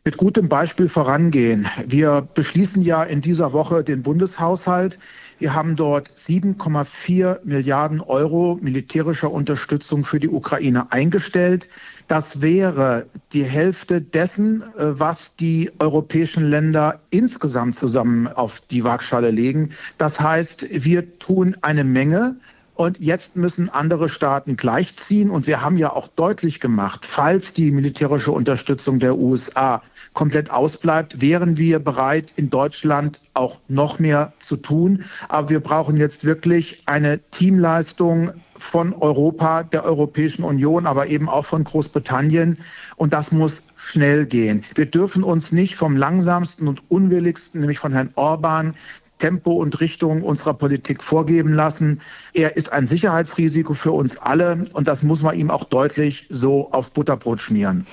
Mit 0.05 0.17
gutem 0.17 0.49
Beispiel 0.49 0.89
vorangehen. 0.89 1.65
Wir 1.87 2.27
beschließen 2.33 2.81
ja 2.81 3.03
in 3.03 3.21
dieser 3.21 3.53
Woche 3.53 3.85
den 3.85 4.03
Bundeshaushalt. 4.03 4.99
Wir 5.39 5.53
haben 5.53 5.77
dort 5.77 6.09
7,4 6.09 7.39
Milliarden 7.45 8.01
Euro 8.01 8.57
militärischer 8.61 9.31
Unterstützung 9.31 10.03
für 10.03 10.19
die 10.19 10.27
Ukraine 10.27 10.91
eingestellt. 10.91 11.69
Das 12.09 12.41
wäre 12.41 13.05
die 13.31 13.45
Hälfte 13.45 14.01
dessen, 14.01 14.61
äh, 14.61 14.99
was 14.99 15.37
die 15.37 15.71
europäischen 15.79 16.49
Länder 16.49 16.99
insgesamt 17.09 17.77
zusammen 17.77 18.27
auf 18.27 18.59
die 18.59 18.83
Waagschale 18.83 19.31
legen. 19.31 19.69
Das 19.97 20.19
heißt, 20.19 20.67
wir 20.69 21.17
tun 21.17 21.55
eine 21.61 21.85
Menge. 21.85 22.35
Und 22.75 22.99
jetzt 22.99 23.35
müssen 23.35 23.69
andere 23.69 24.09
Staaten 24.09 24.57
gleichziehen. 24.57 25.29
Und 25.29 25.45
wir 25.45 25.61
haben 25.61 25.77
ja 25.77 25.93
auch 25.93 26.07
deutlich 26.07 26.59
gemacht, 26.59 27.05
falls 27.05 27.53
die 27.53 27.69
militärische 27.69 28.31
Unterstützung 28.31 28.99
der 28.99 29.15
USA 29.15 29.81
komplett 30.13 30.51
ausbleibt, 30.51 31.21
wären 31.21 31.57
wir 31.57 31.79
bereit, 31.79 32.33
in 32.35 32.49
Deutschland 32.49 33.19
auch 33.33 33.57
noch 33.67 33.99
mehr 33.99 34.33
zu 34.39 34.57
tun. 34.57 35.03
Aber 35.29 35.49
wir 35.49 35.59
brauchen 35.59 35.97
jetzt 35.97 36.25
wirklich 36.25 36.83
eine 36.85 37.19
Teamleistung 37.31 38.31
von 38.57 38.93
Europa, 38.93 39.63
der 39.63 39.83
Europäischen 39.83 40.43
Union, 40.43 40.85
aber 40.85 41.07
eben 41.07 41.29
auch 41.29 41.45
von 41.45 41.63
Großbritannien. 41.63 42.57
Und 42.95 43.13
das 43.13 43.31
muss 43.31 43.61
schnell 43.75 44.25
gehen. 44.25 44.63
Wir 44.75 44.85
dürfen 44.85 45.23
uns 45.23 45.51
nicht 45.51 45.75
vom 45.75 45.97
langsamsten 45.97 46.67
und 46.67 46.81
unwilligsten, 46.89 47.59
nämlich 47.59 47.79
von 47.79 47.91
Herrn 47.91 48.11
Orban, 48.15 48.75
Tempo 49.19 49.53
und 49.53 49.79
Richtung 49.79 50.21
unserer 50.21 50.53
Politik 50.53 51.01
vorgeben 51.01 51.53
lassen. 51.53 52.01
Er 52.33 52.57
ist 52.57 52.73
ein 52.73 52.87
Sicherheitsrisiko 52.87 53.73
für 53.73 53.93
uns 53.93 54.17
alle 54.17 54.65
und 54.73 54.87
das 54.89 55.01
muss 55.01 55.21
man 55.21 55.37
ihm 55.37 55.49
auch 55.49 55.63
deutlich 55.63 56.27
so 56.29 56.69
aufs 56.71 56.89
Butterbrot 56.89 57.39
schmieren. 57.39 57.85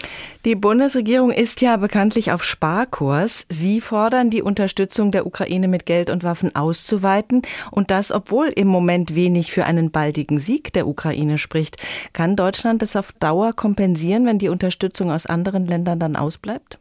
Die 0.45 0.57
Bundesregierung 0.57 1.31
ist 1.31 1.61
ja 1.61 1.77
bekanntlich 1.77 2.33
auf 2.33 2.43
Sparkurs. 2.43 3.47
Sie 3.49 3.81
fordern, 3.81 4.31
die 4.31 4.43
Unterstützung 4.43 5.13
der 5.13 5.25
Ukraine 5.25 5.69
mit 5.69 5.87
Geld 5.87 6.11
und 6.11 6.25
Waffen 6.25 6.57
auszuweiten 6.57 7.43
und 7.71 7.93
das, 7.93 8.11
obwohl 8.11 8.49
im 8.49 8.67
Moment 8.67 9.15
wenig 9.15 9.53
für 9.53 9.67
einen 9.67 9.93
baldigen 9.93 10.41
Sieg 10.41 10.73
der 10.73 10.89
Ukraine 10.89 11.39
spricht. 11.39 11.77
Kann 12.13 12.35
Deutschland 12.35 12.83
das 12.83 12.97
auf 12.97 13.13
Dauer 13.21 13.53
kompensieren, 13.53 14.27
wenn 14.27 14.39
die 14.39 14.49
Unterstützung 14.49 15.13
aus 15.13 15.27
anderen 15.27 15.67
Ländern 15.67 16.01
dann 16.01 16.17
ausbleibt? 16.17 16.80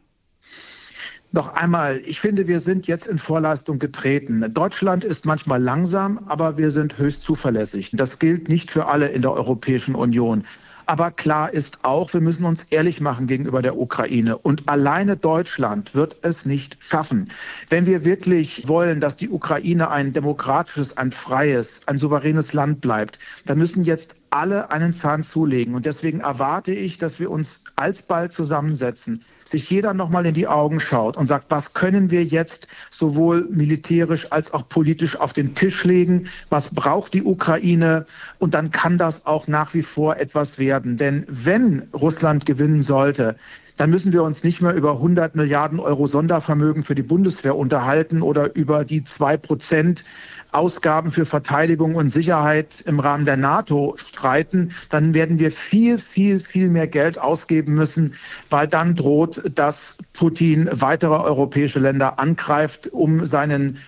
Noch 1.32 1.54
einmal, 1.54 2.00
ich 2.04 2.20
finde, 2.20 2.48
wir 2.48 2.58
sind 2.58 2.88
jetzt 2.88 3.06
in 3.06 3.18
Vorleistung 3.18 3.78
getreten. 3.78 4.52
Deutschland 4.52 5.04
ist 5.04 5.24
manchmal 5.26 5.62
langsam, 5.62 6.18
aber 6.26 6.58
wir 6.58 6.72
sind 6.72 6.98
höchst 6.98 7.22
zuverlässig. 7.22 7.90
Das 7.92 8.18
gilt 8.18 8.48
nicht 8.48 8.70
für 8.70 8.86
alle 8.86 9.08
in 9.08 9.22
der 9.22 9.32
Europäischen 9.32 9.94
Union. 9.94 10.44
Aber 10.86 11.12
klar 11.12 11.54
ist 11.54 11.84
auch, 11.84 12.12
wir 12.12 12.20
müssen 12.20 12.44
uns 12.44 12.64
ehrlich 12.70 13.00
machen 13.00 13.28
gegenüber 13.28 13.62
der 13.62 13.78
Ukraine. 13.78 14.38
Und 14.38 14.68
alleine 14.68 15.16
Deutschland 15.16 15.94
wird 15.94 16.16
es 16.22 16.46
nicht 16.46 16.78
schaffen. 16.80 17.30
Wenn 17.68 17.86
wir 17.86 18.04
wirklich 18.04 18.66
wollen, 18.66 19.00
dass 19.00 19.16
die 19.16 19.28
Ukraine 19.28 19.88
ein 19.88 20.12
demokratisches, 20.12 20.96
ein 20.96 21.12
freies, 21.12 21.86
ein 21.86 21.98
souveränes 21.98 22.54
Land 22.54 22.80
bleibt, 22.80 23.20
dann 23.46 23.58
müssen 23.58 23.84
jetzt 23.84 24.16
alle 24.30 24.72
einen 24.72 24.92
Zahn 24.92 25.22
zulegen. 25.22 25.76
Und 25.76 25.86
deswegen 25.86 26.22
erwarte 26.22 26.72
ich, 26.72 26.98
dass 26.98 27.20
wir 27.20 27.30
uns 27.30 27.62
alsbald 27.80 28.32
zusammensetzen, 28.32 29.22
sich 29.44 29.68
jeder 29.70 29.94
nochmal 29.94 30.26
in 30.26 30.34
die 30.34 30.46
Augen 30.46 30.78
schaut 30.78 31.16
und 31.16 31.26
sagt, 31.26 31.46
was 31.48 31.74
können 31.74 32.10
wir 32.10 32.22
jetzt 32.22 32.68
sowohl 32.90 33.48
militärisch 33.50 34.30
als 34.30 34.52
auch 34.54 34.68
politisch 34.68 35.16
auf 35.16 35.32
den 35.32 35.54
Tisch 35.54 35.84
legen? 35.84 36.28
Was 36.50 36.72
braucht 36.72 37.14
die 37.14 37.24
Ukraine? 37.24 38.06
Und 38.38 38.54
dann 38.54 38.70
kann 38.70 38.98
das 38.98 39.26
auch 39.26 39.48
nach 39.48 39.74
wie 39.74 39.82
vor 39.82 40.18
etwas 40.18 40.58
werden. 40.58 40.96
Denn 40.96 41.24
wenn 41.28 41.88
Russland 41.92 42.46
gewinnen 42.46 42.82
sollte, 42.82 43.36
dann 43.80 43.88
müssen 43.88 44.12
wir 44.12 44.22
uns 44.22 44.44
nicht 44.44 44.60
mehr 44.60 44.74
über 44.74 44.92
100 44.92 45.36
Milliarden 45.36 45.80
Euro 45.80 46.06
Sondervermögen 46.06 46.84
für 46.84 46.94
die 46.94 47.02
Bundeswehr 47.02 47.56
unterhalten 47.56 48.20
oder 48.20 48.54
über 48.54 48.84
die 48.84 49.04
zwei 49.04 49.38
Prozent 49.38 50.04
Ausgaben 50.52 51.12
für 51.12 51.24
Verteidigung 51.24 51.94
und 51.94 52.08
Sicherheit 52.08 52.82
im 52.86 53.00
Rahmen 53.00 53.24
der 53.24 53.36
NATO 53.36 53.94
streiten, 53.96 54.72
dann 54.88 55.14
werden 55.14 55.38
wir 55.38 55.50
viel, 55.50 55.98
viel, 55.98 56.40
viel 56.40 56.68
mehr 56.68 56.86
Geld 56.86 57.18
ausgeben 57.18 57.74
müssen, 57.74 58.14
weil 58.48 58.68
dann 58.68 58.96
droht, 58.96 59.42
dass 59.54 59.98
Putin 60.12 60.68
weitere 60.72 61.14
europäische 61.14 61.78
Länder 61.78 62.18
angreift, 62.18 62.88
um 62.92 63.24
seinen 63.24 63.78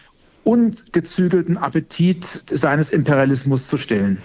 ungezügelten 0.44 1.56
Appetit 1.56 2.26
seines 2.50 2.90
Imperialismus 2.90 3.68
zu 3.68 3.76
stillen. 3.76 4.18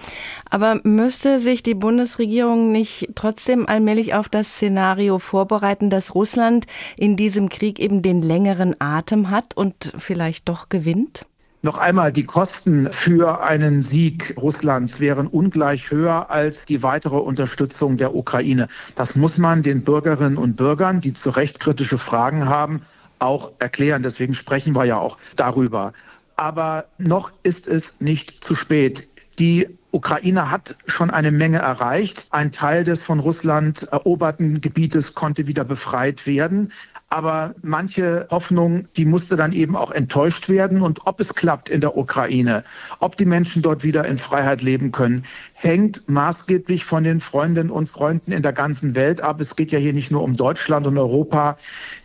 Aber 0.50 0.80
müsste 0.84 1.40
sich 1.40 1.64
die 1.64 1.76
Bundesregierung 1.76 2.72
nicht 2.72 3.10
trotzdem 3.16 3.68
allmählich 3.68 4.16
auf 4.16 4.30
das 4.30 4.54
Szenario 4.54 5.20
vorbereiten, 5.20 5.90
dass 5.90 6.16
Russland 6.16 6.66
in 6.98 7.18
diesem 7.18 7.50
Krieg 7.50 7.80
eben 7.80 8.02
den 8.02 8.22
längeren 8.22 8.76
Atem 8.80 9.30
hat 9.30 9.56
und 9.56 9.94
vielleicht 9.98 10.50
doch 10.50 10.70
gewinnt? 10.70 11.26
Noch 11.68 11.80
einmal, 11.80 12.14
die 12.14 12.24
Kosten 12.24 12.90
für 12.94 13.44
einen 13.44 13.82
Sieg 13.82 14.34
Russlands 14.38 15.02
wären 15.02 15.28
ungleich 15.28 15.92
höher 15.92 16.32
als 16.32 16.64
die 16.64 16.82
weitere 16.82 17.18
Unterstützung 17.18 17.98
der 17.98 18.16
Ukraine. 18.16 18.70
Das 18.96 19.18
muss 19.18 19.38
man 19.38 19.64
den 19.64 19.84
Bürgerinnen 19.84 20.38
und 20.38 20.56
Bürgern, 20.56 21.02
die 21.02 21.12
zu 21.12 21.30
Recht 21.30 21.60
kritische 21.60 21.98
Fragen 21.98 22.48
haben, 22.48 22.84
auch 23.20 23.52
erklären. 23.60 24.02
Deswegen 24.02 24.34
sprechen 24.34 24.78
wir 24.78 24.86
ja 24.86 24.98
auch 24.98 25.18
darüber. 25.36 25.92
Aber 26.38 26.86
noch 27.00 27.34
ist 27.44 27.68
es 27.68 28.00
nicht 28.00 28.42
zu 28.42 28.56
spät. 28.56 29.10
Die 29.38 29.68
Ukraine 29.92 30.50
hat 30.50 30.76
schon 30.86 31.10
eine 31.10 31.32
Menge 31.32 31.58
erreicht. 31.58 32.28
Ein 32.30 32.54
Teil 32.54 32.86
des 32.86 33.04
von 33.04 33.20
Russland 33.20 33.84
eroberten 33.92 34.62
Gebietes 34.62 35.16
konnte 35.16 35.48
wieder 35.48 35.66
befreit 35.66 36.26
werden. 36.26 36.72
Aber 37.10 37.56
manche 37.62 38.28
Hoffnung, 38.32 38.88
die 38.98 39.06
musste 39.06 39.38
dann 39.38 39.54
eben 39.54 39.78
auch 39.78 39.92
enttäuscht 39.92 40.50
werden. 40.50 40.82
Und 40.82 41.08
ob 41.08 41.22
es 41.22 41.34
klappt 41.34 41.70
in 41.70 41.80
der 41.80 41.96
Ukraine, 41.98 42.66
ob 43.00 43.16
die 43.16 43.26
Menschen 43.26 43.62
dort 43.62 43.86
wieder 43.86 44.06
in 44.06 44.18
Freiheit 44.18 44.62
leben 44.62 44.92
können, 44.92 45.24
hängt 45.54 46.10
maßgeblich 46.10 46.84
von 46.84 47.06
den 47.06 47.22
Freundinnen 47.22 47.72
und 47.72 47.88
Freunden 47.88 48.34
in 48.34 48.44
der 48.44 48.52
ganzen 48.52 48.94
Welt 48.94 49.22
ab. 49.22 49.40
Es 49.40 49.56
geht 49.56 49.72
ja 49.72 49.80
hier 49.80 49.94
nicht 49.94 50.12
nur 50.12 50.22
um 50.22 50.36
Deutschland 50.36 50.86
und 50.86 50.98
Europa. 50.98 51.58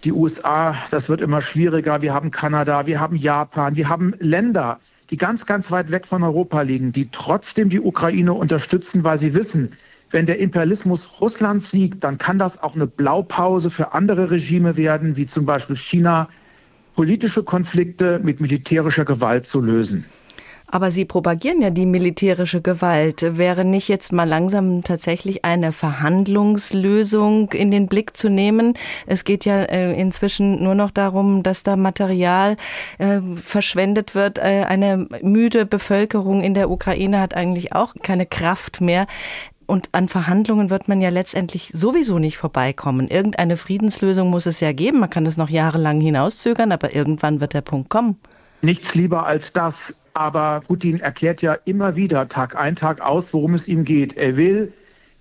Die 0.05 0.13
USA, 0.13 0.77
das 0.93 1.09
wird 1.09 1.21
immer 1.21 1.41
schwieriger. 1.41 2.01
Wir 2.01 2.15
haben 2.15 2.31
Kanada, 2.31 2.87
wir 2.87 3.01
haben 3.01 3.17
Japan, 3.17 3.75
wir 3.75 3.89
haben 3.89 4.15
Länder, 4.21 4.79
die 5.11 5.17
ganz, 5.17 5.47
ganz 5.47 5.71
weit 5.73 5.91
weg 5.91 6.07
von 6.07 6.23
Europa 6.23 6.63
liegen, 6.63 6.93
die 6.93 7.09
trotzdem 7.11 7.69
die 7.69 7.81
Ukraine 7.81 8.35
unterstützen, 8.35 9.03
weil 9.03 9.19
sie 9.19 9.35
wissen, 9.35 9.73
wenn 10.13 10.27
der 10.27 10.39
Imperialismus 10.39 11.21
Russlands 11.21 11.71
siegt, 11.71 12.05
dann 12.05 12.19
kann 12.19 12.39
das 12.39 12.63
auch 12.63 12.75
eine 12.75 12.87
Blaupause 12.87 13.71
für 13.71 13.93
andere 13.93 14.31
Regime 14.31 14.77
werden, 14.77 15.17
wie 15.17 15.27
zum 15.27 15.47
Beispiel 15.47 15.77
China, 15.77 16.29
politische 16.95 17.43
Konflikte 17.43 18.21
mit 18.23 18.41
militärischer 18.41 19.05
Gewalt 19.05 19.47
zu 19.47 19.61
lösen. 19.61 20.05
Aber 20.75 20.91
Sie 20.91 21.05
propagieren 21.05 21.61
ja 21.61 21.69
die 21.69 21.85
militärische 21.85 22.63
Gewalt. 22.63 23.37
Wäre 23.37 23.63
nicht 23.63 23.89
jetzt 23.89 24.11
mal 24.11 24.27
langsam 24.27 24.83
tatsächlich 24.83 25.45
eine 25.45 25.71
Verhandlungslösung 25.71 27.53
in 27.53 27.71
den 27.71 27.89
Blick 27.89 28.17
zu 28.17 28.31
nehmen? 28.31 28.73
Es 29.07 29.25
geht 29.25 29.45
ja 29.45 29.65
äh, 29.65 29.93
inzwischen 29.93 30.63
nur 30.63 30.75
noch 30.75 30.91
darum, 30.91 31.43
dass 31.43 31.63
da 31.63 31.77
Material 31.77 32.57
äh, 32.97 33.21
verschwendet 33.37 34.15
wird. 34.15 34.39
Äh, 34.39 34.65
eine 34.67 35.09
müde 35.21 35.67
Bevölkerung 35.67 36.41
in 36.41 36.55
der 36.55 36.71
Ukraine 36.71 37.21
hat 37.21 37.37
eigentlich 37.37 37.75
auch 37.75 37.95
keine 38.03 38.25
Kraft 38.25 38.81
mehr. 38.81 39.07
Und 39.73 39.89
an 39.93 40.09
Verhandlungen 40.09 40.69
wird 40.69 40.89
man 40.89 41.01
ja 41.01 41.09
letztendlich 41.09 41.71
sowieso 41.73 42.19
nicht 42.19 42.37
vorbeikommen. 42.37 43.09
Irgendeine 43.09 43.57
Friedenslösung 43.57 44.29
muss 44.29 44.45
es 44.45 44.61
ja 44.61 44.73
geben. 44.73 45.01
Man 45.01 45.09
kann 45.09 45.25
es 45.25 45.39
noch 45.39 45.49
jahrelang 45.49 45.99
hinauszögern, 45.99 46.73
aber 46.73 46.95
irgendwann 46.95 47.41
wird 47.41 47.55
der 47.55 47.63
Punkt 47.63 47.89
kommen. 47.89 48.17
Nichts 48.61 48.95
lieber 48.95 49.25
als 49.25 49.51
das. 49.55 49.99
Aber 50.13 50.61
Putin 50.67 51.01
erklärt 51.01 51.41
ja 51.41 51.55
immer 51.65 51.97
wieder 51.97 52.29
Tag 52.29 52.55
ein, 52.55 52.77
Tag 52.77 53.01
aus, 53.01 53.33
worum 53.33 53.55
es 53.55 53.67
ihm 53.67 53.87
geht. 53.87 54.15
Er 54.19 54.37
will 54.37 54.75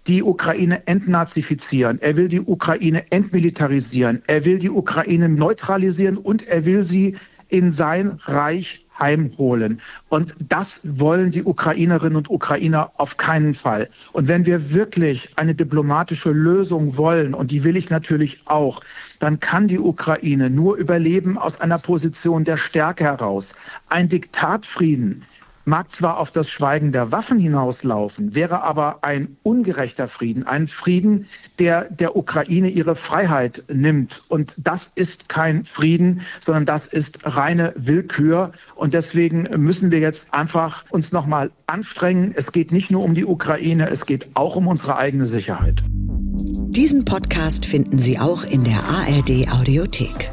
die 0.08 0.22
Ukraine 0.22 0.86
entnazifizieren, 0.86 2.02
er 2.02 2.18
will 2.18 2.28
die 2.28 2.42
Ukraine 2.42 3.10
entmilitarisieren, 3.10 4.22
er 4.28 4.44
will 4.44 4.60
die 4.60 4.72
Ukraine 4.72 5.30
neutralisieren 5.30 6.18
und 6.18 6.46
er 6.48 6.66
will 6.66 6.84
sie 6.84 7.16
in 7.52 7.72
sein 7.72 8.20
Reich 8.26 8.86
heimholen. 8.98 9.82
Und 10.10 10.36
das 10.48 10.82
wollen 10.84 11.32
die 11.32 11.44
Ukrainerinnen 11.44 12.16
und 12.16 12.30
Ukrainer 12.30 12.92
auf 12.98 13.18
keinen 13.18 13.54
Fall. 13.54 13.90
Und 14.14 14.28
wenn 14.28 14.46
wir 14.46 14.72
wirklich 14.72 15.30
eine 15.36 15.56
diplomatische 15.56 16.32
Lösung 16.32 16.98
wollen, 16.98 17.34
und 17.34 17.52
die 17.52 17.64
will 17.64 17.76
ich 17.76 17.90
natürlich 17.90 18.40
auch, 18.46 18.82
dann 19.20 19.40
kann 19.40 19.68
die 19.68 19.80
Ukraine 19.80 20.50
nur 20.50 20.76
überleben 20.76 21.38
aus 21.38 21.60
einer 21.60 21.80
Position 21.80 22.44
der 22.44 22.58
Stärke 22.58 23.04
heraus. 23.04 23.54
Ein 23.90 24.08
Diktatfrieden 24.08 25.24
mag 25.66 25.94
zwar 25.94 26.20
auf 26.20 26.32
das 26.32 26.50
Schweigen 26.50 26.92
der 26.92 27.12
Waffen 27.12 27.40
hinauslaufen, 27.40 28.36
wäre 28.36 28.64
aber 28.64 29.04
ein 29.04 29.38
ungerechter 29.44 30.08
Frieden, 30.08 30.46
ein 30.46 30.68
Frieden, 30.68 31.28
der 31.60 31.90
der 31.90 32.16
Ukraine 32.16 32.70
ihre 32.70 32.96
Freiheit 32.96 33.64
nimmt. 33.72 34.24
Und 34.28 34.54
das 34.58 34.92
ist 34.96 35.30
kein 35.30 35.66
Frieden, 35.66 36.22
sondern 36.40 36.66
das 36.66 36.88
ist 36.88 37.20
reine 37.24 37.74
Willkür. 37.76 38.52
Und 38.76 38.94
deswegen 38.94 39.44
müssen 39.58 39.92
wir 39.92 40.00
jetzt 40.00 40.34
einfach 40.34 40.86
uns 40.90 41.12
nochmal 41.12 41.52
anstrengen. 41.68 42.34
Es 42.36 42.52
geht 42.52 42.72
nicht 42.72 42.92
nur 42.92 43.04
um 43.04 43.14
die 43.14 43.26
Ukraine, 43.26 43.90
es 43.90 44.06
geht 44.06 44.30
auch 44.36 44.56
um 44.56 44.68
unsere 44.68 44.98
eigene 44.98 45.26
Sicherheit. 45.26 45.84
Diesen 46.72 47.06
Podcast 47.06 47.66
finden 47.66 48.00
Sie 48.00 48.18
auch 48.18 48.44
in 48.44 48.64
der 48.64 48.84
ARD 48.84 49.52
Audiothek. 49.52 50.32